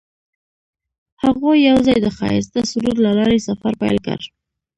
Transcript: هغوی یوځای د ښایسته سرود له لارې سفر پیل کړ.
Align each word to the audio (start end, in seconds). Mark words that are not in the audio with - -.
هغوی 1.23 1.57
یوځای 1.69 1.97
د 2.01 2.07
ښایسته 2.17 2.59
سرود 2.71 2.97
له 3.05 3.11
لارې 3.17 3.39
سفر 3.47 3.73
پیل 3.81 3.97
کړ. 4.05 4.19